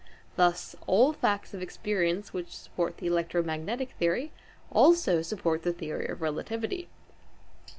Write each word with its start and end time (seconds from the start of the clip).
Thus 0.35 0.75
all 0.87 1.13
facts 1.13 1.53
of 1.53 1.61
experience 1.61 2.33
which 2.33 2.57
support 2.57 2.97
the 2.97 3.05
electromagnetic 3.05 3.91
theory 3.99 4.31
also 4.71 5.21
support 5.21 5.61
the 5.61 5.73
theory 5.73 6.07
of 6.07 6.23
relativity. 6.23 6.89